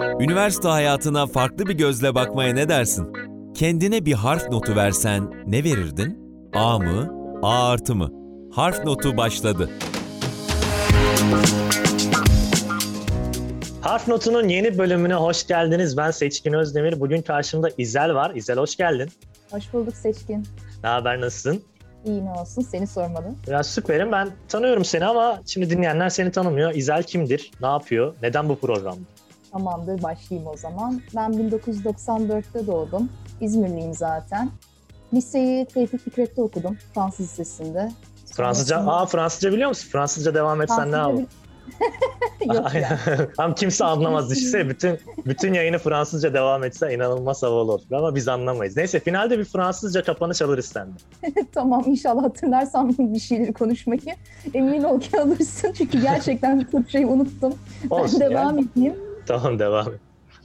Üniversite 0.00 0.68
hayatına 0.68 1.26
farklı 1.26 1.66
bir 1.66 1.74
gözle 1.74 2.14
bakmaya 2.14 2.54
ne 2.54 2.68
dersin? 2.68 3.12
Kendine 3.54 4.04
bir 4.06 4.12
harf 4.12 4.50
notu 4.50 4.76
versen 4.76 5.44
ne 5.46 5.64
verirdin? 5.64 6.18
A 6.54 6.78
mı? 6.78 7.14
A 7.42 7.68
artı 7.70 7.94
mı? 7.94 8.10
Harf 8.52 8.84
notu 8.84 9.16
başladı. 9.16 9.70
Harf 13.80 14.08
Notu'nun 14.08 14.48
yeni 14.48 14.78
bölümüne 14.78 15.14
hoş 15.14 15.46
geldiniz. 15.46 15.96
Ben 15.96 16.10
Seçkin 16.10 16.52
Özdemir. 16.52 17.00
Bugün 17.00 17.22
karşımda 17.22 17.68
İzel 17.78 18.14
var. 18.14 18.32
İzel 18.34 18.58
hoş 18.58 18.76
geldin. 18.76 19.08
Hoş 19.50 19.72
bulduk 19.72 19.96
Seçkin. 19.96 20.46
Ne 20.84 20.88
haber, 20.88 21.20
nasılsın? 21.20 21.62
İyi 22.04 22.24
ne 22.24 22.30
olsun, 22.30 22.62
seni 22.62 22.86
sormadım. 22.86 23.38
Ya 23.46 23.62
süperim. 23.62 24.12
Ben 24.12 24.28
tanıyorum 24.48 24.84
seni 24.84 25.04
ama 25.04 25.40
şimdi 25.46 25.70
dinleyenler 25.70 26.08
seni 26.08 26.30
tanımıyor. 26.32 26.74
İzel 26.74 27.02
kimdir? 27.02 27.50
Ne 27.60 27.66
yapıyor? 27.66 28.14
Neden 28.22 28.48
bu 28.48 28.58
programda? 28.58 29.00
Tamamdır, 29.52 30.02
başlayayım 30.02 30.48
o 30.52 30.56
zaman. 30.56 31.00
Ben 31.16 31.30
1994'te 31.30 32.66
doğdum. 32.66 33.08
İzmirliyim 33.40 33.94
zaten. 33.94 34.50
Liseyi 35.14 35.66
Tevfik 35.66 36.00
Fikret'te 36.00 36.42
okudum. 36.42 36.78
Fransız 36.94 37.26
Lisesi'nde. 37.26 37.92
Fransızca, 38.34 38.76
aa 38.78 39.06
Fransızca 39.06 39.52
biliyor 39.52 39.68
musun? 39.68 39.88
Fransızca 39.92 40.34
devam 40.34 40.62
etsen 40.62 40.76
ne 40.78 40.90
Fransızca 40.90 40.98
yapalım? 40.98 41.18
bil- 41.26 41.26
Yok 42.54 42.74
ya. 42.74 42.98
Tam 43.36 43.54
kimse 43.54 43.84
anlamaz. 43.84 44.30
Düşünsene 44.30 44.68
bütün 44.68 44.98
bütün 45.26 45.54
yayını 45.54 45.78
Fransızca 45.78 46.34
devam 46.34 46.64
etse 46.64 46.94
inanılmaz 46.94 47.42
havalı 47.42 47.72
olur. 47.72 47.80
Ama 47.92 48.14
biz 48.14 48.28
anlamayız. 48.28 48.76
Neyse 48.76 49.00
finalde 49.00 49.38
bir 49.38 49.44
Fransızca 49.44 50.02
kapanış 50.04 50.42
alırız 50.42 50.66
senden. 50.66 50.94
tamam 51.54 51.82
inşallah 51.86 52.22
hatırlarsam 52.22 52.88
bir 52.98 53.18
şeyleri 53.20 53.52
konuşmayı. 53.52 54.00
Emin 54.54 54.82
ol 54.82 55.00
ki 55.00 55.20
alırsın 55.20 55.72
çünkü 55.72 56.00
gerçekten 56.00 56.66
çok 56.72 56.90
şey 56.90 57.04
unuttum. 57.04 57.54
Olsun 57.90 58.20
ben 58.20 58.30
devam 58.30 58.56
yani. 58.58 58.68
edeyim. 58.76 58.94
Tamam 59.30 59.58
devam 59.58 59.88
et. 59.88 60.00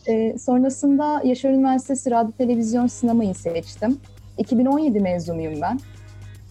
Ee, 0.08 0.38
sonrasında 0.40 1.22
Yaşar 1.24 1.50
Üniversitesi 1.50 2.12
Radyo 2.12 2.32
Televizyon 2.32 2.88
Sinemayı 2.88 3.36
seçtim. 3.36 3.98
2017 4.38 5.00
mezunuyum 5.00 5.62
ben. 5.62 5.80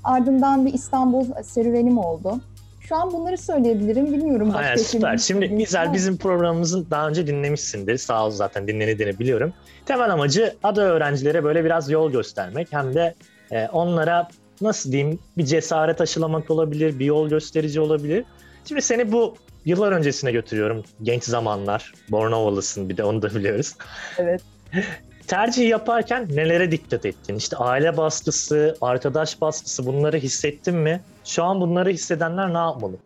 Ardından 0.05 0.67
bir 0.67 0.75
İstanbul 0.75 1.27
serüvenim 1.43 1.99
oldu. 1.99 2.41
Şu 2.81 2.97
an 2.97 3.13
bunları 3.13 3.39
söyleyebilirim. 3.39 4.07
Bilmiyorum. 4.07 4.49
başka 4.49 4.61
Aynen 4.61 4.77
süper. 4.77 5.19
Şimdi 5.19 5.49
mı? 5.49 5.93
bizim 5.93 6.17
programımızın 6.17 6.87
daha 6.91 7.09
önce 7.09 7.27
dinlemişsindir. 7.27 7.97
Sağ 7.97 8.27
ol 8.27 8.31
zaten 8.31 8.69
dinlenediğini 8.69 9.19
biliyorum. 9.19 9.53
Temel 9.87 10.13
amacı 10.13 10.55
ada 10.63 10.83
öğrencilere 10.83 11.45
böyle 11.45 11.65
biraz 11.65 11.91
yol 11.91 12.13
göstermek. 12.13 12.73
Hem 12.73 12.95
de 12.95 13.15
e, 13.51 13.69
onlara 13.69 14.29
nasıl 14.61 14.93
diyeyim 14.93 15.19
bir 15.39 15.45
cesaret 15.45 16.01
aşılamak 16.01 16.51
olabilir, 16.51 16.99
bir 16.99 17.05
yol 17.05 17.29
gösterici 17.29 17.81
olabilir. 17.81 18.25
Şimdi 18.65 18.83
seni 18.83 19.13
bu 19.13 19.35
yıllar 19.65 19.93
öncesine 19.93 20.33
götürüyorum. 20.33 20.85
Genç 21.03 21.25
zamanlar. 21.25 21.93
Bornovalısın 22.11 22.89
bir 22.89 22.97
de 22.97 23.05
onu 23.05 23.23
da 23.23 23.35
biliyoruz. 23.35 23.75
Evet. 24.19 24.43
Tercih 25.27 25.69
yaparken 25.69 26.29
nelere 26.31 26.71
dikkat 26.71 27.07
ettin? 27.07 27.35
İşte 27.35 27.57
aile 27.57 27.97
baskısı, 27.97 28.77
arkadaş 28.81 29.41
baskısı 29.41 29.87
bunları 29.87 30.17
hissettin 30.17 30.77
mi? 30.77 31.01
Şu 31.25 31.45
an 31.45 31.61
bunları 31.61 31.91
hissedenler 31.91 32.55
ne 32.55 32.59
yapmalı? 32.59 32.97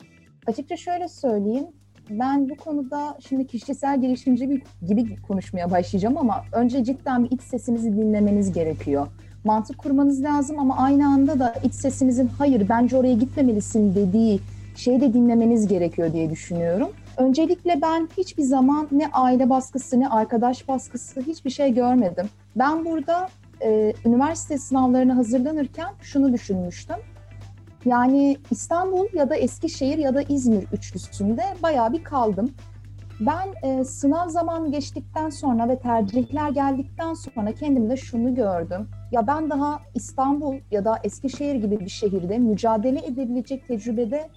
Açıkça 0.47 0.77
şöyle 0.77 1.09
söyleyeyim. 1.09 1.67
Ben 2.11 2.49
bu 2.49 2.57
konuda 2.57 3.19
şimdi 3.29 3.47
kişisel 3.47 4.01
gelişimci 4.01 4.63
gibi 4.89 5.23
konuşmaya 5.23 5.71
başlayacağım 5.71 6.19
ama 6.19 6.45
önce 6.53 6.85
cidden 6.85 7.25
bir 7.25 7.31
iç 7.31 7.43
sesinizi 7.43 7.93
dinlemeniz 7.93 8.53
gerekiyor. 8.53 9.07
Mantık 9.45 9.79
kurmanız 9.79 10.23
lazım 10.23 10.59
ama 10.59 10.77
aynı 10.79 11.09
anda 11.09 11.39
da 11.39 11.55
iç 11.65 11.75
sesinizin 11.75 12.31
hayır 12.39 12.69
bence 12.69 12.97
oraya 12.97 13.15
gitmemelisin 13.15 13.95
dediği 13.95 14.41
şeyi 14.79 15.01
de 15.01 15.13
dinlemeniz 15.13 15.67
gerekiyor 15.67 16.13
diye 16.13 16.31
düşünüyorum. 16.31 16.91
Öncelikle 17.17 17.83
ben 17.83 18.09
hiçbir 18.17 18.43
zaman 18.43 18.89
ne 18.93 19.09
aile 19.13 19.51
baskısı 19.51 20.01
ne 20.01 20.09
arkadaş 20.09 20.69
baskısı 20.69 21.21
hiçbir 21.21 21.51
şey 21.51 21.75
görmedim. 21.75 22.29
Ben 22.57 22.85
burada 22.85 23.29
e, 23.63 23.93
üniversite 24.05 24.59
sınavlarına 24.59 25.17
hazırlanırken 25.17 25.89
şunu 26.01 26.33
düşünmüştüm. 26.33 26.97
Yani 27.85 28.37
İstanbul 28.51 29.07
ya 29.15 29.31
da 29.31 29.37
Eskişehir 29.37 29.99
ya 29.99 30.15
da 30.15 30.23
İzmir 30.23 30.65
üçlüsünde 30.73 31.43
bayağı 31.63 31.93
bir 31.93 32.05
kaldım. 32.05 32.51
Ben 33.21 33.69
e, 33.69 33.85
sınav 33.85 34.29
zaman 34.29 34.71
geçtikten 34.71 35.31
sonra 35.31 35.69
ve 35.69 35.79
tercihler 35.79 36.51
geldikten 36.51 37.15
sonra 37.15 37.53
kendimde 37.53 37.97
şunu 37.97 38.35
gördüm. 38.35 38.89
Ya 39.13 39.27
ben 39.27 39.51
daha 39.51 39.81
İstanbul 39.95 40.55
ya 40.71 40.85
da 40.85 40.99
Eskişehir 41.05 41.55
gibi 41.55 41.81
bir 41.81 41.89
şehirde 41.89 42.39
mücadele 42.39 43.07
edebilecek 43.07 43.69
tecrübede 43.69 44.29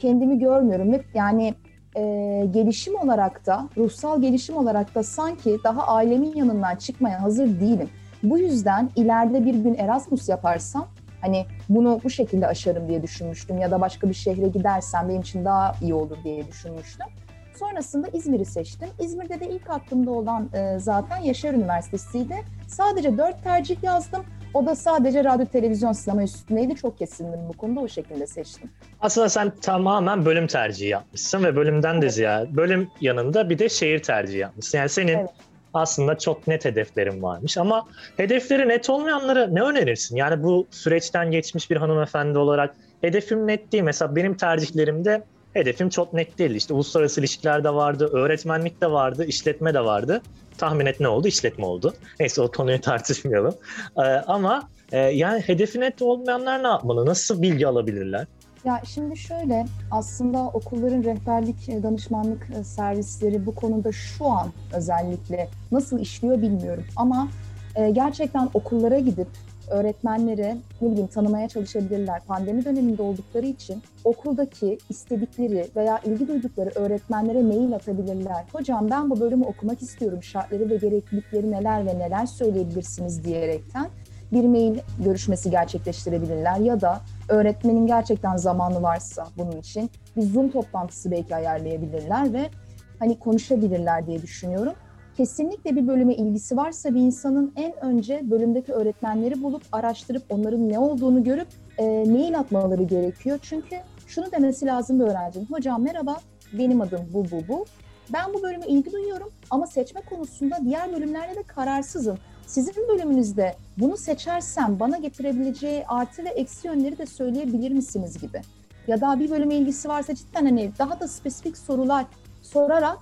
kendimi 0.00 0.38
görmüyorum. 0.38 0.92
Ve 0.92 1.02
yani 1.14 1.54
e, 1.96 2.02
gelişim 2.50 2.94
olarak 2.94 3.46
da, 3.46 3.68
ruhsal 3.76 4.22
gelişim 4.22 4.56
olarak 4.56 4.94
da 4.94 5.02
sanki 5.02 5.58
daha 5.64 5.86
ailemin 5.86 6.36
yanından 6.36 6.76
çıkmaya 6.76 7.22
hazır 7.22 7.60
değilim. 7.60 7.88
Bu 8.22 8.38
yüzden 8.38 8.90
ileride 8.96 9.44
bir 9.44 9.54
gün 9.54 9.74
Erasmus 9.74 10.28
yaparsam 10.28 10.88
hani 11.20 11.46
bunu 11.68 12.00
bu 12.04 12.10
şekilde 12.10 12.46
aşarım 12.46 12.88
diye 12.88 13.02
düşünmüştüm 13.02 13.58
ya 13.58 13.70
da 13.70 13.80
başka 13.80 14.08
bir 14.08 14.14
şehre 14.14 14.48
gidersem 14.48 15.08
benim 15.08 15.20
için 15.20 15.44
daha 15.44 15.74
iyi 15.82 15.94
olur 15.94 16.16
diye 16.24 16.48
düşünmüştüm. 16.48 17.06
Sonrasında 17.54 18.08
İzmir'i 18.08 18.44
seçtim. 18.44 18.88
İzmir'de 19.00 19.40
de 19.40 19.50
ilk 19.50 19.70
aklımda 19.70 20.10
olan 20.10 20.48
e, 20.54 20.78
zaten 20.78 21.16
Yaşar 21.16 21.54
Üniversitesi'ydi. 21.54 22.36
Sadece 22.68 23.18
dört 23.18 23.44
tercih 23.44 23.82
yazdım. 23.82 24.24
O 24.54 24.66
da 24.66 24.74
sadece 24.74 25.24
radyo, 25.24 25.46
televizyon, 25.46 25.92
sinema 25.92 26.22
üstündeydi. 26.22 26.74
Çok 26.74 26.98
kesindim 26.98 27.40
bu 27.48 27.52
konuda 27.52 27.80
o 27.80 27.88
şekilde 27.88 28.26
seçtim. 28.26 28.70
Aslında 29.00 29.28
sen 29.28 29.50
tamamen 29.50 30.24
bölüm 30.24 30.46
tercihi 30.46 30.88
yapmışsın 30.88 31.44
ve 31.44 31.56
bölümden 31.56 32.02
de 32.02 32.10
ziyade 32.10 32.56
bölüm 32.56 32.88
yanında 33.00 33.50
bir 33.50 33.58
de 33.58 33.68
şehir 33.68 34.02
tercihi 34.02 34.38
yapmışsın. 34.38 34.78
Yani 34.78 34.88
senin 34.88 35.18
Evet. 35.18 35.30
aslında 35.74 36.18
çok 36.18 36.46
net 36.46 36.64
hedeflerin 36.64 37.22
varmış 37.22 37.58
ama 37.58 37.86
hedefleri 38.16 38.68
net 38.68 38.90
olmayanlara 38.90 39.46
ne 39.46 39.62
önerirsin? 39.62 40.16
Yani 40.16 40.42
bu 40.42 40.66
süreçten 40.70 41.30
geçmiş 41.30 41.70
bir 41.70 41.76
hanımefendi 41.76 42.38
olarak 42.38 42.74
hedefim 43.00 43.46
net 43.46 43.72
değil. 43.72 43.82
Mesela 43.84 44.16
benim 44.16 44.36
tercihlerimde 44.36 45.22
hedefim 45.52 45.88
çok 45.88 46.12
net 46.12 46.38
değildi. 46.38 46.56
İşte 46.56 46.74
uluslararası 46.74 47.20
ilişkiler 47.20 47.64
de 47.64 47.74
vardı, 47.74 48.10
öğretmenlik 48.12 48.80
de 48.80 48.90
vardı, 48.90 49.24
işletme 49.24 49.74
de 49.74 49.84
vardı. 49.84 50.22
Tahmin 50.58 50.86
et 50.86 51.00
ne 51.00 51.08
oldu? 51.08 51.28
İşletme 51.28 51.66
oldu. 51.66 51.94
Neyse 52.20 52.42
o 52.42 52.50
konuyu 52.50 52.80
tartışmayalım. 52.90 53.54
Ee, 53.96 54.00
ama 54.02 54.68
e, 54.92 54.98
yani 54.98 55.40
hedefi 55.40 55.80
net 55.80 56.02
olmayanlar 56.02 56.62
ne 56.62 56.66
yapmalı? 56.66 57.06
Nasıl 57.06 57.42
bilgi 57.42 57.66
alabilirler? 57.66 58.26
Ya 58.64 58.82
şimdi 58.94 59.16
şöyle 59.16 59.66
aslında 59.90 60.38
okulların 60.38 61.04
rehberlik 61.04 61.68
e, 61.68 61.82
danışmanlık 61.82 62.48
e, 62.60 62.64
servisleri 62.64 63.46
bu 63.46 63.54
konuda 63.54 63.92
şu 63.92 64.26
an 64.26 64.48
özellikle 64.72 65.48
nasıl 65.72 66.00
işliyor 66.00 66.42
bilmiyorum 66.42 66.84
ama 66.96 67.28
e, 67.76 67.90
gerçekten 67.90 68.48
okullara 68.54 68.98
gidip 68.98 69.28
öğretmenleri 69.70 70.56
ne 70.80 70.90
bileyim 70.90 71.06
tanımaya 71.06 71.48
çalışabilirler. 71.48 72.20
Pandemi 72.26 72.64
döneminde 72.64 73.02
oldukları 73.02 73.46
için 73.46 73.82
okuldaki 74.04 74.78
istedikleri 74.88 75.66
veya 75.76 75.98
ilgi 75.98 76.28
duydukları 76.28 76.70
öğretmenlere 76.74 77.42
mail 77.42 77.74
atabilirler. 77.74 78.44
Hocam 78.52 78.90
ben 78.90 79.10
bu 79.10 79.20
bölümü 79.20 79.44
okumak 79.44 79.82
istiyorum. 79.82 80.22
Şartları 80.22 80.70
ve 80.70 80.76
gereklilikleri 80.76 81.50
neler 81.50 81.86
ve 81.86 81.98
neler 81.98 82.26
söyleyebilirsiniz 82.26 83.24
diyerekten 83.24 83.86
bir 84.32 84.44
mail 84.44 84.78
görüşmesi 85.04 85.50
gerçekleştirebilirler 85.50 86.56
ya 86.56 86.80
da 86.80 87.00
öğretmenin 87.28 87.86
gerçekten 87.86 88.36
zamanı 88.36 88.82
varsa 88.82 89.26
bunun 89.38 89.56
için 89.56 89.90
bir 90.16 90.22
Zoom 90.22 90.50
toplantısı 90.50 91.10
belki 91.10 91.36
ayarlayabilirler 91.36 92.32
ve 92.32 92.50
hani 92.98 93.18
konuşabilirler 93.18 94.06
diye 94.06 94.22
düşünüyorum. 94.22 94.72
Kesinlikle 95.16 95.76
bir 95.76 95.86
bölüme 95.86 96.14
ilgisi 96.14 96.56
varsa 96.56 96.94
bir 96.94 97.00
insanın 97.00 97.52
en 97.56 97.84
önce 97.84 98.20
bölümdeki 98.30 98.72
öğretmenleri 98.72 99.42
bulup 99.42 99.62
araştırıp 99.72 100.22
onların 100.28 100.68
ne 100.68 100.78
olduğunu 100.78 101.24
görüp 101.24 101.48
e, 101.78 101.84
mail 101.84 102.38
atmaları 102.38 102.82
gerekiyor. 102.82 103.38
Çünkü 103.42 103.76
şunu 104.06 104.32
demesi 104.32 104.66
lazım 104.66 105.00
bir 105.00 105.04
öğrencinin. 105.04 105.46
Hocam 105.46 105.82
merhaba 105.82 106.16
benim 106.52 106.80
adım 106.80 107.00
bu 107.14 107.24
bu 107.24 107.48
bu. 107.48 107.64
Ben 108.12 108.34
bu 108.34 108.42
bölüme 108.42 108.66
ilgi 108.66 108.92
duyuyorum 108.92 109.30
ama 109.50 109.66
seçme 109.66 110.00
konusunda 110.00 110.56
diğer 110.64 110.92
bölümlerde 110.92 111.36
de 111.36 111.42
kararsızım. 111.42 112.18
Sizin 112.46 112.88
bölümünüzde 112.88 113.54
bunu 113.78 113.96
seçersem 113.96 114.80
bana 114.80 114.96
getirebileceği 114.98 115.84
artı 115.86 116.24
ve 116.24 116.28
eksi 116.28 116.68
yönleri 116.68 116.98
de 116.98 117.06
söyleyebilir 117.06 117.70
misiniz 117.70 118.18
gibi. 118.18 118.40
Ya 118.86 119.00
da 119.00 119.20
bir 119.20 119.30
bölüme 119.30 119.54
ilgisi 119.54 119.88
varsa 119.88 120.14
cidden 120.14 120.44
hani 120.44 120.70
daha 120.78 121.00
da 121.00 121.08
spesifik 121.08 121.56
sorular 121.58 122.06
sorarak 122.42 122.98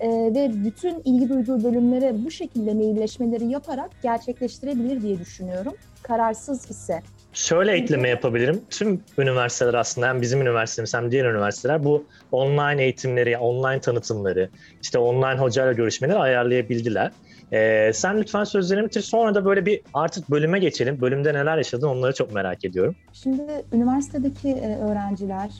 e, 0.00 0.08
ve 0.08 0.64
bütün 0.64 1.02
ilgi 1.04 1.28
duyduğu 1.28 1.64
bölümlere 1.64 2.24
bu 2.24 2.30
şekilde 2.30 2.74
mailleşmeleri 2.74 3.46
yaparak 3.46 3.90
gerçekleştirebilir 4.02 5.02
diye 5.02 5.18
düşünüyorum. 5.18 5.72
Kararsız 6.02 6.70
ise. 6.70 7.02
Şöyle 7.32 7.72
ekleme 7.72 8.08
yapabilirim. 8.08 8.60
Tüm 8.70 9.00
üniversiteler 9.18 9.74
aslında 9.74 10.08
hem 10.08 10.22
bizim 10.22 10.42
üniversitemiz 10.42 10.94
hem 10.94 11.10
diğer 11.10 11.24
üniversiteler 11.24 11.84
bu 11.84 12.04
online 12.32 12.82
eğitimleri, 12.82 13.38
online 13.38 13.80
tanıtımları, 13.80 14.50
işte 14.82 14.98
online 14.98 15.40
hocayla 15.40 15.72
görüşmeleri 15.72 16.18
ayarlayabildiler. 16.18 17.12
Ee, 17.52 17.90
sen 17.94 18.20
lütfen 18.20 18.44
sözlerimi 18.44 18.86
bitir. 18.86 19.00
Sonra 19.00 19.34
da 19.34 19.44
böyle 19.44 19.66
bir 19.66 19.80
artık 19.94 20.30
bölüme 20.30 20.58
geçelim. 20.58 21.00
Bölümde 21.00 21.34
neler 21.34 21.56
yaşadın 21.56 21.88
onları 21.88 22.14
çok 22.14 22.34
merak 22.34 22.64
ediyorum. 22.64 22.96
Şimdi 23.12 23.42
üniversitedeki 23.72 24.48
e, 24.48 24.76
öğrenciler 24.76 25.50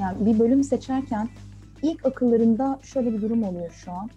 yani 0.00 0.26
bir 0.26 0.38
bölüm 0.38 0.64
seçerken 0.64 1.28
ilk 1.82 2.06
akıllarında 2.06 2.78
şöyle 2.82 3.12
bir 3.12 3.22
durum 3.22 3.42
oluyor 3.42 3.70
şu 3.70 3.92
an. 3.92 4.10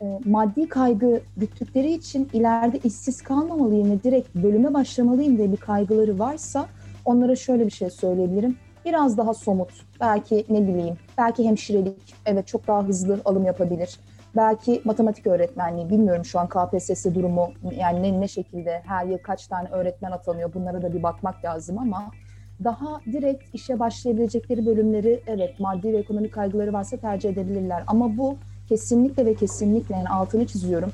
e, 0.00 0.20
maddi 0.24 0.68
kaygı 0.68 1.20
güttükleri 1.36 1.92
için 1.92 2.28
ileride 2.32 2.78
işsiz 2.84 3.22
kalmamalıyım 3.22 3.90
ve 3.90 4.02
direkt 4.02 4.34
bölüme 4.34 4.74
başlamalıyım 4.74 5.38
diye 5.38 5.52
bir 5.52 5.56
kaygıları 5.56 6.18
varsa 6.18 6.66
onlara 7.04 7.36
şöyle 7.36 7.66
bir 7.66 7.70
şey 7.70 7.90
söyleyebilirim. 7.90 8.56
Biraz 8.84 9.18
daha 9.18 9.34
somut, 9.34 9.70
belki 10.00 10.46
ne 10.48 10.68
bileyim, 10.68 10.96
belki 11.18 11.44
hemşirelik, 11.44 12.14
evet 12.26 12.46
çok 12.46 12.66
daha 12.66 12.84
hızlı 12.84 13.20
alım 13.24 13.44
yapabilir. 13.44 13.98
Belki 14.36 14.82
matematik 14.84 15.26
öğretmenliği, 15.26 15.90
bilmiyorum 15.90 16.24
şu 16.24 16.38
an 16.40 16.48
KPSS 16.48 17.04
durumu 17.14 17.52
yani 17.76 18.02
ne, 18.02 18.20
ne 18.20 18.28
şekilde, 18.28 18.82
her 18.86 19.06
yıl 19.06 19.18
kaç 19.18 19.46
tane 19.46 19.68
öğretmen 19.68 20.10
atanıyor 20.10 20.54
bunlara 20.54 20.82
da 20.82 20.92
bir 20.92 21.02
bakmak 21.02 21.44
lazım 21.44 21.78
ama 21.78 22.10
daha 22.64 23.00
direkt 23.12 23.54
işe 23.54 23.78
başlayabilecekleri 23.78 24.66
bölümleri 24.66 25.20
evet 25.26 25.60
maddi 25.60 25.92
ve 25.92 25.96
ekonomik 25.96 26.32
kaygıları 26.32 26.72
varsa 26.72 26.96
tercih 26.96 27.30
edebilirler. 27.30 27.82
Ama 27.86 28.16
bu 28.16 28.36
kesinlikle 28.68 29.26
ve 29.26 29.34
kesinlikle 29.34 29.94
yani 29.94 30.08
altını 30.08 30.46
çiziyorum. 30.46 30.92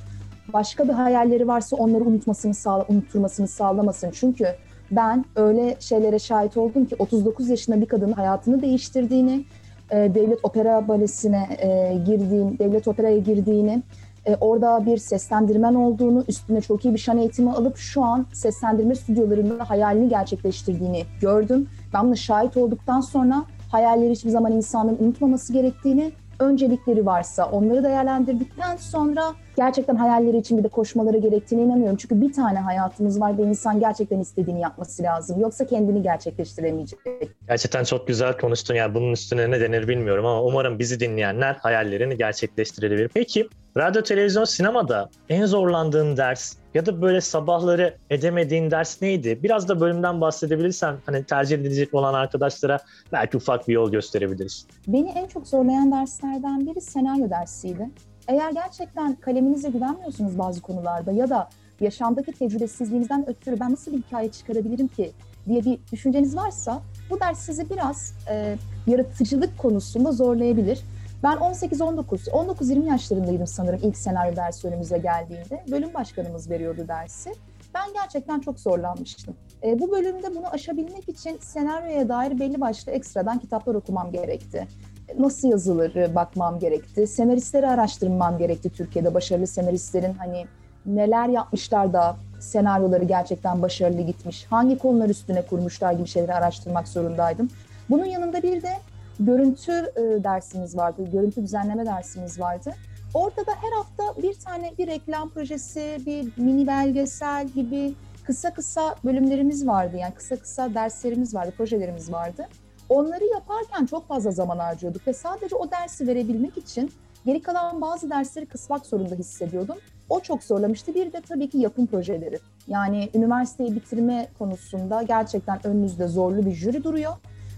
Başka 0.53 0.89
bir 0.89 0.93
hayalleri 0.93 1.49
varsa 1.49 1.77
onları 1.77 2.05
unutmasını 2.05 2.55
sağla, 2.55 2.85
unutturmasını 2.89 3.49
sağlamasın. 3.49 4.11
Çünkü 4.13 4.47
ben 4.91 5.25
öyle 5.37 5.77
şeylere 5.81 6.19
şahit 6.19 6.57
oldum 6.57 6.85
ki 6.85 6.97
39 6.99 7.49
yaşında 7.49 7.81
bir 7.81 7.87
kadının 7.87 8.13
hayatını 8.13 8.63
değiştirdiğini, 8.63 9.45
e, 9.91 9.97
devlet 9.97 10.39
opera 10.43 10.89
balesine 10.89 11.49
e, 11.59 11.99
girdiğini, 12.07 12.59
devlet 12.59 12.89
operaya 12.89 13.19
girdiğini, 13.19 13.83
e, 14.29 14.37
orada 14.41 14.87
bir 14.87 14.99
seslendirmen 14.99 15.75
olduğunu, 15.75 16.25
üstüne 16.29 16.61
çok 16.61 16.85
iyi 16.85 16.95
bir 16.95 16.99
şan 16.99 17.19
eğitimi 17.19 17.53
alıp 17.53 17.77
şu 17.77 18.03
an 18.03 18.27
seslendirme 18.33 18.95
stüdyolarında 18.95 19.71
hayalini 19.71 20.09
gerçekleştirdiğini 20.09 21.05
gördüm. 21.21 21.69
Ben 21.95 22.07
buna 22.07 22.17
şahit 22.17 22.57
olduktan 22.57 23.01
sonra 23.01 23.45
hayalleri 23.73 24.11
hiçbir 24.11 24.31
zaman 24.31 24.53
insanın 24.53 24.97
unutmaması 25.01 25.53
gerektiğini 25.53 26.13
öncelikleri 26.41 27.07
varsa 27.07 27.45
onları 27.47 27.85
değerlendirdikten 27.85 28.77
sonra 28.77 29.35
gerçekten 29.57 29.97
hayalleri 29.97 30.37
için 30.37 30.59
bir 30.59 30.65
de 30.65 30.69
koşmaları 30.69 31.19
gerektiğine 31.19 31.65
inanıyorum. 31.65 31.97
Çünkü 31.97 32.21
bir 32.21 32.33
tane 32.33 32.59
hayatımız 32.59 33.21
var 33.21 33.39
ve 33.39 33.43
insan 33.43 33.81
gerçekten 33.81 34.21
istediğini 34.21 34.61
yapması 34.61 35.03
lazım. 35.03 35.41
Yoksa 35.41 35.67
kendini 35.67 36.03
gerçekleştiremeyecek. 36.03 37.01
Gerçekten 37.49 37.85
çok 37.85 38.09
güzel 38.09 38.39
konuştun. 38.39 38.75
Yani 38.75 38.95
bunun 38.95 39.13
üstüne 39.13 39.51
ne 39.51 39.61
denir 39.61 39.89
bilmiyorum 39.89 40.27
ama 40.27 40.43
umarım 40.43 40.79
bizi 40.79 41.01
dinleyenler 41.01 41.55
hayallerini 41.55 42.17
gerçekleştirebilir. 42.17 43.11
Peki 43.15 43.49
radyo, 43.79 44.03
televizyon, 44.03 44.45
sinemada 44.45 45.11
en 45.29 45.47
zorlandığın 45.47 46.17
ders 46.17 46.55
ya 46.75 46.87
da 46.87 47.03
böyle 47.03 47.21
sabahları 47.21 47.97
edemediğin 48.11 48.71
ders 48.71 49.03
neydi? 49.03 49.39
Biraz 49.43 49.69
da 49.69 49.81
bölümden 49.81 50.21
bahsedebilirsen 50.21 50.97
hani 51.07 51.25
tercih 51.25 51.57
edilecek 51.57 51.95
olan 51.95 52.15
arkadaşlara 52.15 52.79
belki 53.13 53.37
ufak 53.37 53.69
bir 53.69 53.73
yol 53.73 53.91
gösterebiliriz. 53.91 54.67
Beni 54.87 55.09
en 55.09 55.27
çok 55.27 55.47
zorlayan 55.47 55.93
derslerden 55.93 56.67
biri 56.67 56.81
senaryo 56.81 57.31
dersiydi. 57.31 57.91
Eğer 58.29 58.53
gerçekten 58.53 59.15
kaleminize 59.15 59.69
güvenmiyorsunuz 59.71 60.39
bazı 60.39 60.63
konularda 60.63 61.13
ya 61.13 61.31
da 61.31 61.49
yaşamdaki 61.81 62.33
tecrübesizliğinizden 62.33 63.29
ötürü 63.29 63.61
ben 63.61 63.73
nasıl 63.73 63.93
bir 63.93 63.99
hikaye 63.99 64.31
çıkarabilirim 64.31 64.89
ki 64.89 65.13
diye 65.49 65.65
bir 65.65 65.79
düşünceniz 65.93 66.37
varsa 66.37 66.83
bu 67.11 67.21
ders 67.21 67.39
sizi 67.39 67.71
biraz 67.71 68.15
e, 68.31 68.57
yaratıcılık 68.87 69.59
konusunda 69.59 70.13
zorlayabilir. 70.13 70.81
Ben 71.23 71.37
18-19, 71.37 72.31
19-20 72.31 72.85
yaşlarındaydım 72.89 73.47
sanırım 73.47 73.81
ilk 73.83 73.97
senaryo 73.97 74.37
dersi 74.37 74.69
önümüze 74.69 74.99
geldiğinde. 74.99 75.65
Bölüm 75.71 75.95
başkanımız 75.95 76.51
veriyordu 76.51 76.89
dersi. 76.89 77.35
Ben 77.75 77.93
gerçekten 77.95 78.41
çok 78.41 78.61
zorlanmıştım. 78.61 79.37
E, 79.63 79.81
bu 79.81 79.91
bölümde 79.91 80.35
bunu 80.37 80.47
aşabilmek 80.47 81.09
için 81.09 81.39
senaryoya 81.41 82.09
dair 82.09 82.41
belli 82.41 82.61
başlı 82.61 82.93
ekstradan 82.93 83.39
kitaplar 83.39 83.75
okumam 83.75 84.13
gerekti. 84.13 84.69
E, 85.09 85.23
nasıl 85.23 85.49
yazılır 85.49 86.15
bakmam 86.15 86.59
gerekti. 86.59 87.07
Senaristleri 87.07 87.67
araştırmam 87.67 88.39
gerekti 88.39 88.71
Türkiye'de. 88.71 89.15
Başarılı 89.15 89.47
senaristlerin 89.47 90.15
hani 90.15 90.47
neler 90.87 91.29
yapmışlar 91.29 91.93
da 91.93 92.17
senaryoları 92.41 93.05
gerçekten 93.05 93.63
başarılı 93.63 94.03
gitmiş. 94.03 94.47
Hangi 94.51 94.79
konular 94.79 95.09
üstüne 95.09 95.47
kurmuşlar 95.47 95.93
gibi 95.93 96.09
şeyleri 96.09 96.35
araştırmak 96.35 96.89
zorundaydım. 96.89 97.49
Bunun 97.91 98.05
yanında 98.05 98.43
bir 98.43 98.63
de 98.63 98.73
görüntü 99.21 99.73
e, 99.73 100.25
dersimiz 100.25 100.77
vardı, 100.77 101.03
görüntü 101.13 101.43
düzenleme 101.43 101.87
dersimiz 101.87 102.41
vardı. 102.41 102.75
Orada 103.15 103.47
da 103.47 103.53
her 103.63 103.73
hafta 103.73 104.23
bir 104.23 104.35
tane 104.35 104.73
bir 104.79 104.87
reklam 104.87 105.31
projesi, 105.31 105.99
bir 106.07 106.43
mini 106.43 106.67
belgesel 106.67 107.49
gibi 107.49 107.95
kısa 108.25 108.55
kısa 108.55 108.95
bölümlerimiz 109.05 109.67
vardı. 109.67 109.97
Yani 109.97 110.15
kısa 110.15 110.37
kısa 110.37 110.75
derslerimiz 110.75 111.35
vardı, 111.35 111.53
projelerimiz 111.57 112.13
vardı. 112.13 112.49
Onları 112.89 113.25
yaparken 113.25 113.87
çok 113.87 114.09
fazla 114.09 114.31
zaman 114.31 114.59
harcıyorduk 114.59 115.07
ve 115.07 115.13
sadece 115.13 115.57
o 115.57 115.71
dersi 115.71 116.07
verebilmek 116.07 116.59
için 116.59 116.93
geri 117.27 117.43
kalan 117.43 117.81
bazı 117.81 118.11
dersleri 118.11 118.47
kısmak 118.47 118.87
zorunda 118.87 119.15
hissediyordum. 119.15 119.77
O 120.09 120.21
çok 120.21 120.43
zorlamıştı. 120.43 120.95
Bir 120.95 121.13
de 121.13 121.21
tabii 121.29 121.49
ki 121.51 121.59
yapım 121.59 121.87
projeleri. 121.87 122.39
Yani 122.67 123.11
üniversiteyi 123.15 123.77
bitirme 123.77 124.29
konusunda 124.39 125.03
gerçekten 125.03 125.67
önünüzde 125.67 126.09
zorlu 126.09 126.47
bir 126.47 126.53
jüri 126.53 126.85
duruyor 126.85 127.13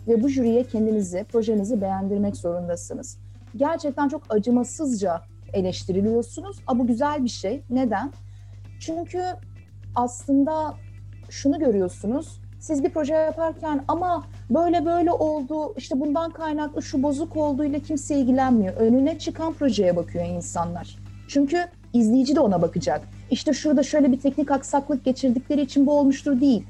ve 0.08 0.22
bu 0.22 0.28
jüriye 0.28 0.64
kendinizi, 0.64 1.24
projenizi 1.24 1.80
beğendirmek 1.80 2.36
zorundasınız. 2.36 3.18
Gerçekten 3.56 4.08
çok 4.08 4.22
acımasızca 4.28 5.22
eleştiriliyorsunuz. 5.52 6.56
Ama 6.66 6.82
bu 6.82 6.86
güzel 6.86 7.24
bir 7.24 7.28
şey. 7.28 7.62
Neden? 7.70 8.12
Çünkü 8.80 9.22
aslında 9.94 10.74
şunu 11.30 11.58
görüyorsunuz. 11.58 12.40
Siz 12.60 12.84
bir 12.84 12.90
proje 12.90 13.14
yaparken 13.14 13.84
ama 13.88 14.24
böyle 14.50 14.86
böyle 14.86 15.12
oldu, 15.12 15.74
işte 15.76 16.00
bundan 16.00 16.30
kaynaklı 16.30 16.82
şu 16.82 17.02
bozuk 17.02 17.36
olduğuyla 17.36 17.78
kimse 17.78 18.14
ilgilenmiyor. 18.14 18.76
Önüne 18.76 19.18
çıkan 19.18 19.52
projeye 19.52 19.96
bakıyor 19.96 20.24
insanlar. 20.24 20.98
Çünkü 21.28 21.66
izleyici 21.92 22.36
de 22.36 22.40
ona 22.40 22.62
bakacak. 22.62 23.00
İşte 23.30 23.52
şurada 23.52 23.82
şöyle 23.82 24.12
bir 24.12 24.20
teknik 24.20 24.50
aksaklık 24.50 25.04
geçirdikleri 25.04 25.60
için 25.60 25.86
bu 25.86 25.98
olmuştur 25.98 26.40
değil. 26.40 26.64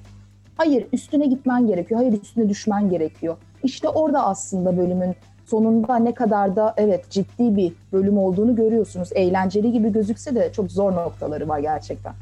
Hayır 0.61 0.87
üstüne 0.93 1.27
gitmen 1.27 1.67
gerekiyor. 1.67 2.01
Hayır 2.01 2.23
üstüne 2.23 2.49
düşmen 2.49 2.91
gerekiyor. 2.91 3.37
İşte 3.63 3.89
orada 3.89 4.27
aslında 4.27 4.77
bölümün 4.77 5.17
sonunda 5.47 5.97
ne 5.97 6.15
kadar 6.15 6.57
da 6.57 6.75
evet 6.77 7.11
ciddi 7.11 7.57
bir 7.57 7.73
bölüm 7.93 8.19
olduğunu 8.19 8.57
görüyorsunuz. 8.57 9.09
Eğlenceli 9.15 9.73
gibi 9.73 9.93
gözükse 9.93 10.35
de 10.35 10.53
çok 10.53 10.73
zor 10.73 10.93
noktaları 10.93 11.49
var 11.49 11.59
gerçekten. 11.59 12.13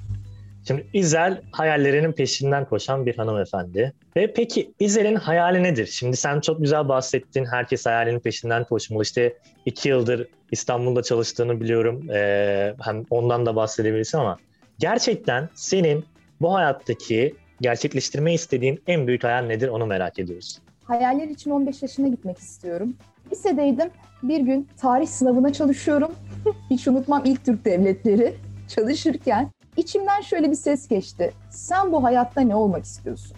Şimdi 0.66 0.86
İzel 0.92 1.42
hayallerinin 1.52 2.12
peşinden 2.12 2.64
koşan 2.64 3.06
bir 3.06 3.16
hanımefendi. 3.16 3.92
Ve 4.16 4.32
peki 4.32 4.72
İzel'in 4.80 5.16
hayali 5.16 5.62
nedir? 5.62 5.86
Şimdi 5.86 6.16
sen 6.16 6.40
çok 6.40 6.60
güzel 6.60 6.88
bahsettin. 6.88 7.44
Herkes 7.44 7.86
hayalinin 7.86 8.20
peşinden 8.20 8.64
koşmalı. 8.64 9.02
İşte 9.02 9.36
iki 9.66 9.88
yıldır 9.88 10.28
İstanbul'da 10.50 11.02
çalıştığını 11.02 11.60
biliyorum. 11.60 12.10
Ee, 12.10 12.74
hem 12.80 13.04
ondan 13.10 13.46
da 13.46 13.56
bahsedebilirsin 13.56 14.18
ama 14.18 14.36
gerçekten 14.78 15.48
senin 15.54 16.04
bu 16.40 16.54
hayattaki 16.54 17.34
gerçekleştirmeyi 17.60 18.34
istediğin 18.34 18.82
en 18.86 19.06
büyük 19.06 19.24
hayal 19.24 19.46
nedir 19.46 19.68
onu 19.68 19.86
merak 19.86 20.18
ediyoruz. 20.18 20.58
Hayaller 20.84 21.28
için 21.28 21.50
15 21.50 21.82
yaşına 21.82 22.08
gitmek 22.08 22.38
istiyorum. 22.38 22.94
Lisedeydim. 23.32 23.90
Bir 24.22 24.40
gün 24.40 24.68
tarih 24.80 25.06
sınavına 25.06 25.52
çalışıyorum. 25.52 26.12
Hiç 26.70 26.88
unutmam 26.88 27.22
ilk 27.24 27.44
Türk 27.44 27.64
devletleri 27.64 28.34
çalışırken 28.68 29.50
içimden 29.76 30.20
şöyle 30.20 30.50
bir 30.50 30.56
ses 30.56 30.88
geçti. 30.88 31.32
Sen 31.50 31.92
bu 31.92 32.04
hayatta 32.04 32.40
ne 32.40 32.54
olmak 32.54 32.84
istiyorsun? 32.84 33.36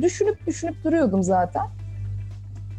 Düşünüp 0.00 0.46
düşünüp 0.46 0.84
duruyordum 0.84 1.22
zaten. 1.22 1.66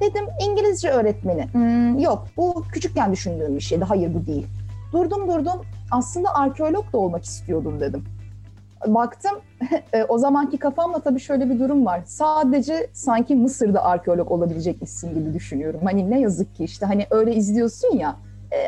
Dedim 0.01 0.25
İngilizce 0.41 0.89
öğretmeni. 0.89 1.47
Hmm, 1.51 1.99
yok 1.99 2.27
bu 2.37 2.63
küçükken 2.73 3.11
düşündüğüm 3.11 3.55
bir 3.55 3.61
şeydi. 3.61 3.83
Hayır 3.83 4.13
bu 4.13 4.25
değil. 4.25 4.47
Durdum 4.93 5.27
durdum 5.27 5.61
aslında 5.91 6.35
arkeolog 6.35 6.93
da 6.93 6.97
olmak 6.97 7.23
istiyordum 7.23 7.79
dedim 7.79 8.03
baktım 8.87 9.41
e, 9.93 10.03
o 10.03 10.17
zamanki 10.17 10.57
kafamla 10.57 10.99
tabii 10.99 11.19
şöyle 11.19 11.49
bir 11.49 11.59
durum 11.59 11.85
var. 11.85 12.01
Sadece 12.05 12.89
sanki 12.93 13.35
Mısır'da 13.35 13.83
arkeolog 13.83 14.31
olabilecekmişsin 14.31 15.15
gibi 15.15 15.33
düşünüyorum. 15.33 15.79
Hani 15.83 16.11
ne 16.11 16.19
yazık 16.19 16.55
ki 16.55 16.63
işte 16.63 16.85
hani 16.85 17.07
öyle 17.11 17.35
izliyorsun 17.35 17.97
ya 17.97 18.15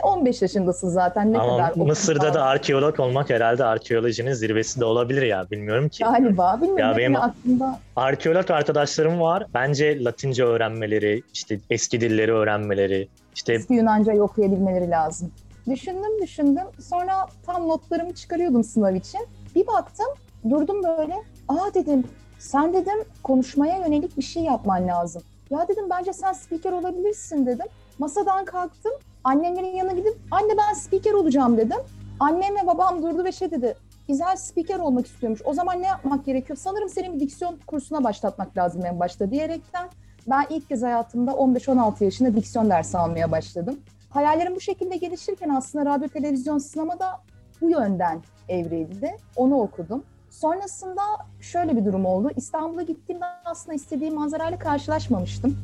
15 0.03 0.41
e, 0.41 0.45
yaşındasın 0.45 0.89
zaten 0.89 1.33
ne 1.33 1.39
Ama 1.39 1.57
kadar. 1.57 1.85
Mısır'da 1.85 2.33
da 2.33 2.43
arkeolog 2.43 2.99
olmak 2.99 3.29
herhalde 3.29 3.63
arkeolojinin 3.63 4.33
zirvesi 4.33 4.79
de 4.79 4.85
olabilir 4.85 5.21
ya 5.21 5.45
bilmiyorum 5.51 5.89
ki. 5.89 6.03
Galiba 6.03 6.57
bilmiyorum. 6.61 6.91
Ya 6.91 6.97
benim 6.97 7.15
aklımda... 7.15 7.79
arkeolog 7.95 8.51
arkadaşlarım 8.51 9.19
var. 9.19 9.45
Bence 9.53 10.03
Latince 10.03 10.43
öğrenmeleri, 10.43 11.21
işte 11.33 11.59
eski 11.69 12.01
dilleri 12.01 12.33
öğrenmeleri, 12.33 13.07
işte 13.35 13.53
eski 13.53 13.73
Yunanca 13.73 14.21
okuyabilmeleri 14.21 14.89
lazım. 14.89 15.31
Düşündüm 15.69 16.21
düşündüm. 16.21 16.63
Sonra 16.81 17.13
tam 17.45 17.67
notlarımı 17.67 18.13
çıkarıyordum 18.13 18.63
sınav 18.63 18.95
için. 18.95 19.21
Bir 19.57 19.67
baktım 19.67 20.05
durdum 20.49 20.83
böyle. 20.83 21.13
Aa 21.47 21.73
dedim 21.73 22.03
sen 22.39 22.73
dedim 22.73 23.03
konuşmaya 23.23 23.77
yönelik 23.77 24.17
bir 24.17 24.21
şey 24.21 24.43
yapman 24.43 24.87
lazım. 24.87 25.21
Ya 25.49 25.67
dedim 25.67 25.89
bence 25.89 26.13
sen 26.13 26.33
spiker 26.33 26.71
olabilirsin 26.71 27.45
dedim. 27.45 27.65
Masadan 27.99 28.45
kalktım. 28.45 28.91
Annemlerin 29.23 29.75
yanına 29.75 29.93
gidip 29.93 30.17
anne 30.31 30.57
ben 30.57 30.73
spiker 30.73 31.13
olacağım 31.13 31.57
dedim. 31.57 31.77
Annem 32.19 32.55
ve 32.55 32.67
babam 32.67 33.03
durdu 33.03 33.23
ve 33.23 33.31
şey 33.31 33.51
dedi. 33.51 33.75
İzel 34.07 34.35
spiker 34.35 34.79
olmak 34.79 35.07
istiyormuş. 35.07 35.41
O 35.45 35.53
zaman 35.53 35.81
ne 35.81 35.87
yapmak 35.87 36.25
gerekiyor? 36.25 36.57
Sanırım 36.61 36.89
senin 36.89 37.15
bir 37.15 37.19
diksiyon 37.19 37.59
kursuna 37.67 38.03
başlatmak 38.03 38.57
lazım 38.57 38.85
en 38.85 38.99
başta 38.99 39.31
diyerekten 39.31 39.89
ben 40.27 40.45
ilk 40.49 40.69
kez 40.69 40.83
hayatımda 40.83 41.31
15-16 41.31 42.03
yaşında 42.03 42.35
diksiyon 42.35 42.69
dersi 42.69 42.97
almaya 42.97 43.31
başladım 43.31 43.79
hayallerim 44.09 44.55
bu 44.55 44.61
şekilde 44.61 44.97
gelişirken 44.97 45.49
aslında 45.49 45.85
radyo, 45.85 46.07
televizyon, 46.07 46.57
sinema 46.57 46.99
da 46.99 47.21
bu 47.61 47.69
yönden 47.69 48.19
evrildi. 48.49 49.17
Onu 49.35 49.55
okudum. 49.55 50.03
Sonrasında 50.29 51.01
şöyle 51.41 51.77
bir 51.77 51.85
durum 51.85 52.05
oldu. 52.05 52.29
İstanbul'a 52.35 52.81
gittiğimde 52.81 53.25
aslında 53.45 53.75
istediğim 53.75 54.15
manzarayla 54.15 54.59
karşılaşmamıştım. 54.59 55.57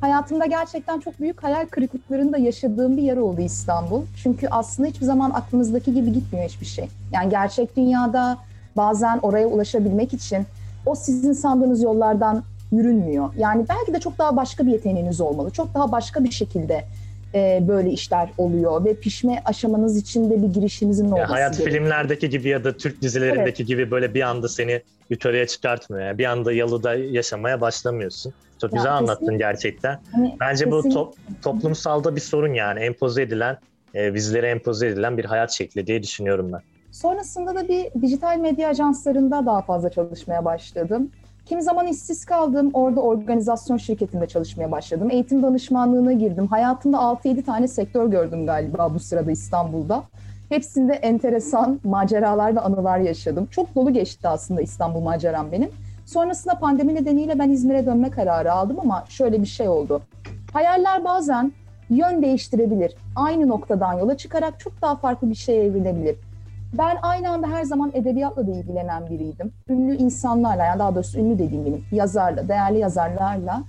Hayatımda 0.00 0.46
gerçekten 0.46 1.00
çok 1.00 1.20
büyük 1.20 1.42
hayal 1.42 1.66
kırıklıklarını 1.66 2.32
da 2.32 2.38
yaşadığım 2.38 2.96
bir 2.96 3.02
yer 3.02 3.16
oldu 3.16 3.40
İstanbul. 3.40 4.02
Çünkü 4.22 4.48
aslında 4.48 4.88
hiçbir 4.88 5.06
zaman 5.06 5.30
aklınızdaki 5.30 5.94
gibi 5.94 6.12
gitmiyor 6.12 6.48
hiçbir 6.48 6.66
şey. 6.66 6.88
Yani 7.12 7.30
gerçek 7.30 7.76
dünyada 7.76 8.38
bazen 8.76 9.18
oraya 9.22 9.46
ulaşabilmek 9.46 10.14
için 10.14 10.46
o 10.86 10.94
sizin 10.94 11.32
sandığınız 11.32 11.82
yollardan 11.82 12.42
yürünmüyor. 12.72 13.34
Yani 13.38 13.66
belki 13.68 13.94
de 13.94 14.00
çok 14.00 14.18
daha 14.18 14.36
başka 14.36 14.66
bir 14.66 14.72
yeteneğiniz 14.72 15.20
olmalı. 15.20 15.50
Çok 15.50 15.74
daha 15.74 15.92
başka 15.92 16.24
bir 16.24 16.30
şekilde 16.30 16.84
e, 17.34 17.58
böyle 17.68 17.90
işler 17.90 18.30
oluyor 18.38 18.84
ve 18.84 18.94
pişme 18.94 19.42
aşamanız 19.44 19.96
için 19.96 20.30
de 20.30 20.42
bir 20.42 20.48
girişinizin 20.48 21.04
olması 21.04 21.20
ya 21.20 21.30
Hayat 21.30 21.52
gerekiyor. 21.58 21.76
filmlerdeki 21.82 22.30
gibi 22.30 22.48
ya 22.48 22.64
da 22.64 22.76
Türk 22.76 23.02
dizilerindeki 23.02 23.64
gibi 23.64 23.90
böyle 23.90 24.14
bir 24.14 24.20
anda 24.22 24.48
seni 24.48 24.82
yukarıya 25.10 25.46
çıkartmıyor. 25.46 26.06
Yani 26.06 26.18
bir 26.18 26.24
anda 26.24 26.52
yalıda 26.52 26.94
yaşamaya 26.94 27.60
başlamıyorsun. 27.60 28.34
Çok 28.60 28.72
Ya 28.72 28.76
güzel 28.76 28.92
anlattın 28.96 29.20
kesinlikle. 29.20 29.36
gerçekten. 29.38 29.98
Hani 30.12 30.36
Bence 30.40 30.70
bu 30.70 30.76
kesinlikle- 30.76 30.94
top, 30.94 31.14
toplumsalda 31.42 32.16
bir 32.16 32.20
sorun 32.20 32.54
yani. 32.54 32.80
Empoze 32.80 33.22
edilen, 33.22 33.58
e, 33.94 34.14
bizlere 34.14 34.48
empoze 34.50 34.86
edilen 34.88 35.18
bir 35.18 35.24
hayat 35.24 35.50
şekli 35.52 35.86
diye 35.86 36.02
düşünüyorum 36.02 36.52
ben. 36.52 36.60
Sonrasında 36.90 37.54
da 37.54 37.68
bir 37.68 38.02
dijital 38.02 38.38
medya 38.38 38.68
ajanslarında 38.68 39.46
daha 39.46 39.62
fazla 39.62 39.90
çalışmaya 39.90 40.44
başladım. 40.44 41.10
Kimi 41.46 41.62
zaman 41.62 41.86
işsiz 41.86 42.24
kaldım. 42.24 42.70
Orada 42.72 43.00
organizasyon 43.00 43.76
şirketinde 43.76 44.26
çalışmaya 44.26 44.70
başladım. 44.70 45.10
Eğitim 45.10 45.42
danışmanlığına 45.42 46.12
girdim. 46.12 46.46
Hayatımda 46.46 46.96
6-7 46.96 47.42
tane 47.42 47.68
sektör 47.68 48.06
gördüm 48.06 48.46
galiba 48.46 48.94
bu 48.94 48.98
sırada 48.98 49.30
İstanbul'da. 49.30 50.02
Hepsinde 50.48 50.92
enteresan 50.92 51.80
maceralar 51.84 52.56
ve 52.56 52.60
anılar 52.60 52.98
yaşadım. 52.98 53.46
Çok 53.50 53.74
dolu 53.74 53.92
geçti 53.92 54.28
aslında 54.28 54.60
İstanbul 54.60 55.00
maceram 55.00 55.52
benim. 55.52 55.70
Sonrasında 56.06 56.58
pandemi 56.58 56.94
nedeniyle 56.94 57.38
ben 57.38 57.50
İzmir'e 57.50 57.86
dönme 57.86 58.10
kararı 58.10 58.52
aldım 58.52 58.76
ama 58.80 59.04
şöyle 59.08 59.42
bir 59.42 59.46
şey 59.46 59.68
oldu. 59.68 60.02
Hayaller 60.52 61.04
bazen 61.04 61.52
yön 61.90 62.22
değiştirebilir. 62.22 62.94
Aynı 63.16 63.48
noktadan 63.48 63.92
yola 63.92 64.16
çıkarak 64.16 64.60
çok 64.60 64.82
daha 64.82 64.96
farklı 64.96 65.30
bir 65.30 65.34
şeye 65.34 65.64
evrilebilir. 65.64 66.16
Ben 66.78 66.98
aynı 67.02 67.30
anda 67.30 67.46
her 67.46 67.64
zaman 67.64 67.90
edebiyatla 67.94 68.46
da 68.46 68.50
ilgilenen 68.50 69.10
biriydim. 69.10 69.52
Ünlü 69.68 69.96
insanlarla, 69.96 70.64
yani 70.64 70.78
daha 70.78 70.94
doğrusu 70.94 71.18
ünlü 71.18 71.38
dediğim 71.38 71.64
benim 71.64 71.84
yazarla, 71.92 72.48
değerli 72.48 72.78
yazarlarla 72.78 73.62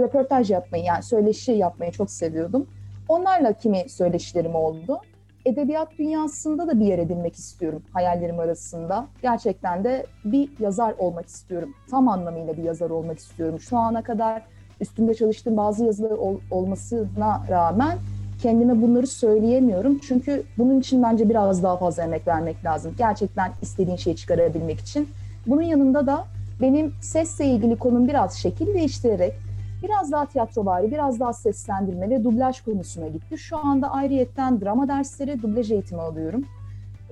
röportaj 0.00 0.50
yapmayı, 0.50 0.84
yani 0.84 1.02
söyleşi 1.02 1.52
yapmayı 1.52 1.92
çok 1.92 2.10
seviyordum. 2.10 2.66
Onlarla 3.08 3.52
kimi 3.52 3.88
söyleşilerim 3.88 4.54
oldu. 4.54 5.00
Edebiyat 5.46 5.88
dünyasında 5.98 6.68
da 6.68 6.80
bir 6.80 6.84
yer 6.84 6.98
edinmek 6.98 7.34
istiyorum 7.34 7.82
hayallerim 7.92 8.38
arasında. 8.38 9.06
Gerçekten 9.22 9.84
de 9.84 10.06
bir 10.24 10.50
yazar 10.60 10.94
olmak 10.98 11.26
istiyorum. 11.26 11.74
Tam 11.90 12.08
anlamıyla 12.08 12.56
bir 12.56 12.62
yazar 12.62 12.90
olmak 12.90 13.18
istiyorum. 13.18 13.60
Şu 13.60 13.78
ana 13.78 14.02
kadar 14.02 14.42
üstünde 14.80 15.14
çalıştığım 15.14 15.56
bazı 15.56 15.84
yazılar 15.84 16.10
ol- 16.10 16.40
olmasına 16.50 17.42
rağmen 17.48 17.98
kendime 18.42 18.82
bunları 18.82 19.06
söyleyemiyorum. 19.06 19.98
Çünkü 19.98 20.42
bunun 20.58 20.80
için 20.80 21.02
bence 21.02 21.28
biraz 21.28 21.62
daha 21.62 21.76
fazla 21.76 22.02
emek 22.02 22.28
vermek 22.28 22.64
lazım. 22.64 22.94
Gerçekten 22.98 23.52
istediğin 23.62 23.96
şeyi 23.96 24.16
çıkarabilmek 24.16 24.80
için. 24.80 25.08
Bunun 25.46 25.62
yanında 25.62 26.06
da 26.06 26.24
benim 26.60 26.94
sesle 27.00 27.46
ilgili 27.46 27.76
konum 27.76 28.08
biraz 28.08 28.34
şekil 28.34 28.74
değiştirerek 28.74 29.32
biraz 29.82 30.12
daha 30.12 30.26
tiyatrovari, 30.26 30.90
biraz 30.90 31.20
daha 31.20 31.32
seslendirme 31.32 32.10
ve 32.10 32.24
dublaj 32.24 32.60
konusuna 32.60 33.08
gitti. 33.08 33.38
Şu 33.38 33.56
anda 33.56 33.90
ayrıyetten 33.90 34.60
drama 34.60 34.88
dersleri, 34.88 35.42
dublaj 35.42 35.70
eğitimi 35.72 36.00
alıyorum. 36.00 36.44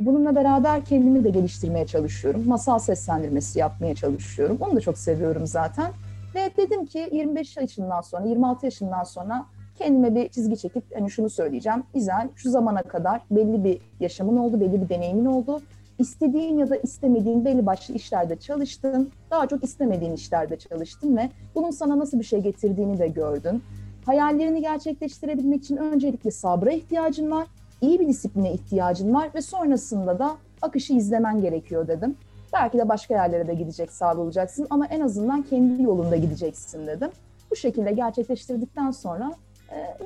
Bununla 0.01 0.37
beraber 0.37 0.85
kendimi 0.85 1.25
de 1.25 1.31
geliştirmeye 1.31 1.87
çalışıyorum. 1.87 2.49
Masal 2.49 2.79
seslendirmesi 2.79 3.59
yapmaya 3.59 3.95
çalışıyorum. 3.95 4.57
Onu 4.61 4.77
da 4.77 4.81
çok 4.81 4.99
seviyorum 4.99 5.47
zaten. 5.47 5.91
Ve 6.35 6.51
dedim 6.57 6.87
ki 6.87 7.09
25 7.13 7.57
yaşından 7.57 8.01
sonra, 8.01 8.25
26 8.25 8.67
yaşından 8.67 9.05
sonra 9.05 9.47
kendime 9.81 10.15
bir 10.15 10.29
çizgi 10.29 10.57
çekip 10.57 10.85
hani 10.95 11.11
şunu 11.11 11.31
söyleyeceğim. 11.31 11.83
İzel 11.95 12.29
şu 12.37 12.51
zamana 12.51 12.83
kadar 12.83 13.23
belli 13.31 13.65
bir 13.65 13.81
yaşamın 14.01 14.37
oldu, 14.37 14.61
belli 14.61 14.83
bir 14.83 14.89
deneyimin 14.89 15.25
oldu. 15.25 15.61
İstediğin 15.99 16.59
ya 16.59 16.71
da 16.71 16.77
istemediğin 16.77 17.45
belli 17.45 17.67
başlı 17.67 17.95
işlerde 17.95 18.37
çalıştın. 18.37 19.11
Daha 19.31 19.47
çok 19.47 19.65
istemediğin 19.65 20.13
işlerde 20.13 20.57
çalıştın 20.57 21.17
ve 21.17 21.31
bunun 21.55 21.71
sana 21.71 21.99
nasıl 21.99 22.19
bir 22.19 22.25
şey 22.25 22.41
getirdiğini 22.41 22.99
de 22.99 23.09
gördün. 23.09 23.63
Hayallerini 24.07 24.61
gerçekleştirebilmek 24.61 25.65
için 25.65 25.77
öncelikle 25.77 26.31
sabra 26.31 26.71
ihtiyacın 26.71 27.31
var, 27.31 27.47
iyi 27.81 28.01
bir 28.01 28.09
disipline 28.09 28.53
ihtiyacın 28.53 29.15
var 29.15 29.31
ve 29.35 29.43
sonrasında 29.43 30.19
da 30.19 30.37
akışı 30.63 30.93
izlemen 30.93 31.41
gerekiyor 31.41 31.89
dedim. 31.89 32.17
Belki 32.53 32.79
de 32.79 32.89
başka 32.89 33.15
yerlere 33.15 33.47
de 33.47 33.55
gidecek, 33.55 33.93
savrulacaksın 33.93 34.67
ama 34.71 34.87
en 34.87 35.01
azından 35.01 35.43
kendi 35.43 35.83
yolunda 35.83 36.17
gideceksin 36.17 36.87
dedim. 36.87 37.09
Bu 37.51 37.57
şekilde 37.57 37.93
gerçekleştirdikten 37.93 38.91
sonra 38.91 39.33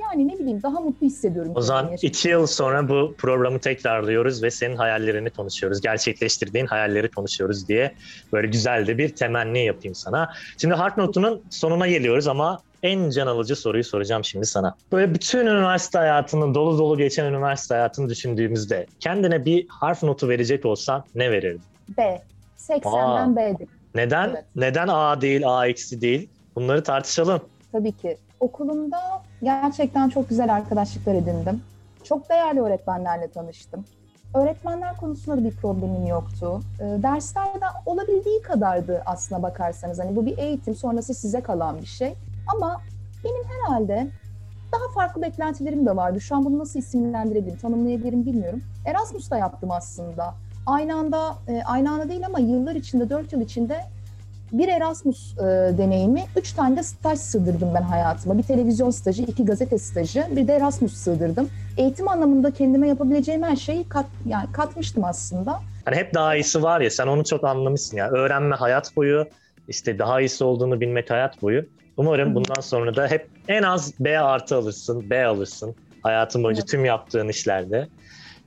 yani 0.02 0.28
ne 0.28 0.38
bileyim 0.38 0.62
daha 0.62 0.80
mutlu 0.80 1.06
hissediyorum. 1.06 1.52
O 1.54 1.60
zaman 1.60 1.90
iki 2.02 2.28
yıl 2.28 2.46
sonra 2.46 2.88
bu 2.88 3.14
programı 3.18 3.58
tekrarlıyoruz 3.58 4.42
ve 4.42 4.50
senin 4.50 4.76
hayallerini 4.76 5.30
konuşuyoruz. 5.30 5.80
Gerçekleştirdiğin 5.80 6.66
hayalleri 6.66 7.10
konuşuyoruz 7.10 7.68
diye 7.68 7.94
böyle 8.32 8.46
güzel 8.46 8.86
de 8.86 8.98
bir 8.98 9.08
temenni 9.08 9.64
yapayım 9.64 9.94
sana. 9.94 10.32
Şimdi 10.58 10.74
Harp 10.74 10.96
Notu'nun 10.96 11.42
sonuna 11.50 11.86
geliyoruz 11.88 12.28
ama 12.28 12.60
en 12.82 13.10
can 13.10 13.26
alıcı 13.26 13.56
soruyu 13.56 13.84
soracağım 13.84 14.24
şimdi 14.24 14.46
sana. 14.46 14.74
Böyle 14.92 15.14
bütün 15.14 15.46
üniversite 15.46 15.98
hayatını, 15.98 16.54
dolu 16.54 16.78
dolu 16.78 16.98
geçen 16.98 17.24
üniversite 17.24 17.74
hayatını 17.74 18.08
düşündüğümüzde 18.08 18.86
kendine 19.00 19.44
bir 19.44 19.66
harf 19.68 20.02
notu 20.02 20.28
verecek 20.28 20.66
olsan 20.66 21.04
ne 21.14 21.30
verirdin? 21.30 21.62
B. 21.98 22.22
80'den 22.58 23.36
B'dir. 23.36 23.68
Neden? 23.94 24.28
Evet. 24.28 24.44
Neden 24.56 24.88
A 24.88 25.20
değil, 25.20 25.42
A 25.46 25.66
eksi 25.66 26.00
değil? 26.00 26.28
Bunları 26.56 26.82
tartışalım. 26.82 27.40
Tabii 27.72 27.92
ki. 27.92 28.16
Okulumda 28.44 29.22
gerçekten 29.42 30.08
çok 30.08 30.28
güzel 30.28 30.54
arkadaşlıklar 30.54 31.14
edindim. 31.14 31.62
Çok 32.02 32.28
değerli 32.28 32.60
öğretmenlerle 32.60 33.30
tanıştım. 33.30 33.84
Öğretmenler 34.34 34.96
konusunda 34.96 35.36
da 35.36 35.44
bir 35.44 35.56
problemim 35.56 36.06
yoktu. 36.06 36.60
Ee, 36.80 36.84
derslerde 37.02 37.64
olabildiği 37.86 38.42
kadardı 38.42 39.02
aslına 39.06 39.42
bakarsanız. 39.42 39.98
Hani 39.98 40.16
bu 40.16 40.26
bir 40.26 40.38
eğitim 40.38 40.74
sonrası 40.74 41.14
size 41.14 41.40
kalan 41.40 41.80
bir 41.80 41.86
şey. 41.86 42.14
Ama 42.54 42.80
benim 43.24 43.44
herhalde 43.44 44.08
daha 44.72 44.92
farklı 44.94 45.22
beklentilerim 45.22 45.86
de 45.86 45.96
vardı. 45.96 46.20
Şu 46.20 46.36
an 46.36 46.44
bunu 46.44 46.58
nasıl 46.58 46.78
isimlendirebilirim, 46.78 47.58
tanımlayabilirim 47.58 48.26
bilmiyorum. 48.26 48.62
Erasmus 48.86 49.30
da 49.30 49.38
yaptım 49.38 49.70
aslında. 49.70 50.34
Aynı 50.66 50.94
anda, 50.94 51.34
e, 51.48 51.62
aynı 51.62 51.92
anda 51.92 52.08
değil 52.08 52.26
ama 52.26 52.38
yıllar 52.38 52.74
içinde, 52.74 53.10
dört 53.10 53.32
yıl 53.32 53.40
içinde 53.40 53.80
bir 54.58 54.68
Erasmus 54.68 55.38
e, 55.38 55.42
deneyimi, 55.78 56.24
üç 56.36 56.52
tane 56.52 56.76
de 56.76 56.82
staj 56.82 57.18
sığdırdım 57.18 57.74
ben 57.74 57.82
hayatıma. 57.82 58.38
Bir 58.38 58.42
televizyon 58.42 58.90
stajı, 58.90 59.22
iki 59.22 59.44
gazete 59.44 59.78
stajı, 59.78 60.26
bir 60.30 60.48
de 60.48 60.54
Erasmus 60.54 60.94
sığdırdım. 60.94 61.50
Eğitim 61.76 62.08
anlamında 62.08 62.50
kendime 62.50 62.88
yapabileceğim 62.88 63.42
her 63.42 63.56
şeyi 63.56 63.88
kat, 63.88 64.06
yani 64.26 64.52
katmıştım 64.52 65.04
aslında. 65.04 65.60
Hani 65.84 65.96
hep 65.96 66.14
daha 66.14 66.36
iyisi 66.36 66.62
var 66.62 66.80
ya 66.80 66.90
sen 66.90 67.06
onu 67.06 67.24
çok 67.24 67.44
anlamışsın 67.44 67.96
ya. 67.96 68.10
Öğrenme 68.10 68.56
hayat 68.56 68.96
boyu, 68.96 69.26
işte 69.68 69.98
daha 69.98 70.20
iyisi 70.20 70.44
olduğunu 70.44 70.80
bilmek 70.80 71.10
hayat 71.10 71.42
boyu. 71.42 71.66
Umarım 71.96 72.34
bundan 72.34 72.60
sonra 72.60 72.96
da 72.96 73.06
hep 73.06 73.28
en 73.48 73.62
az 73.62 73.92
B 74.00 74.18
artı 74.18 74.56
alırsın, 74.56 75.10
B 75.10 75.24
alırsın 75.24 75.74
hayatın 76.02 76.42
boyunca 76.42 76.64
tüm 76.64 76.84
yaptığın 76.84 77.28
işlerde. 77.28 77.88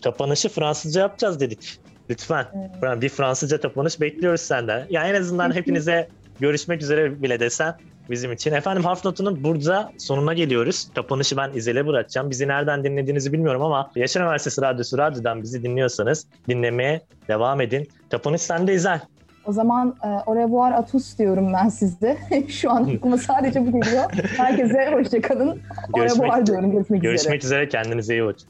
Kapanışı 0.04 0.50
Fransızca 0.50 1.02
yapacağız 1.02 1.40
dedik. 1.40 1.80
Lütfen. 2.10 2.46
Evet. 2.84 3.02
Bir 3.02 3.10
Fransızca 3.10 3.62
kapanış 3.62 4.02
bekliyoruz 4.02 4.42
senden. 4.42 4.86
Yani 4.90 5.10
en 5.10 5.16
azından 5.22 5.56
hepinize 5.56 6.08
görüşmek 6.40 6.82
üzere 6.82 7.22
bile 7.24 7.40
desen 7.40 7.76
bizim 8.10 8.32
için. 8.32 8.54
Efendim 8.54 8.84
Harf 8.84 9.06
Notu'nun 9.06 9.44
burada 9.44 9.92
sonuna 9.98 10.34
geliyoruz. 10.34 10.88
Kapanışı 10.96 11.38
ben 11.38 11.52
İzel'e 11.54 11.88
bırakacağım. 11.88 12.30
Bizi 12.30 12.48
nereden 12.48 12.84
dinlediğinizi 12.84 13.34
bilmiyorum 13.34 13.62
ama 13.62 13.92
Yaşar 13.96 14.22
Üniversitesi 14.22 14.62
Radyosu 14.62 14.98
Radyo'dan 14.98 15.44
bizi 15.44 15.64
dinliyorsanız 15.64 16.26
dinlemeye 16.48 17.02
devam 17.28 17.62
edin. 17.62 17.88
Kapanış 18.12 18.42
sende 18.42 18.74
İzel. 18.74 19.02
O 19.46 19.52
zaman 19.52 19.96
e, 20.04 20.08
au 20.08 20.36
revoir 20.36 20.72
à 20.72 20.86
tous 20.92 21.18
diyorum 21.18 21.54
ben 21.54 21.70
size. 21.70 22.18
Şu 22.48 22.72
an 22.72 22.84
aklıma 22.96 23.18
sadece 23.18 23.62
bu 23.62 23.82
geliyor. 23.82 24.04
Herkese 24.38 24.92
hoşçakalın. 24.92 25.48
Au 25.94 26.00
Görüşmek- 26.00 26.28
revoir 26.28 26.46
diyorum. 26.46 26.72
Görüşmek, 26.72 27.00
üzere. 27.04 27.12
Görüşmek 27.12 27.44
üzere. 27.44 27.70
Kendinize 27.70 28.14
iyi 28.14 28.26
bakın. 28.26 28.48